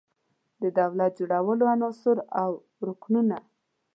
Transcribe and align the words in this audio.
د 0.61 0.63
دولت 0.79 1.11
جوړولو 1.19 1.63
عناصر 1.73 2.17
او 2.41 2.49
رکنونه 2.87 3.37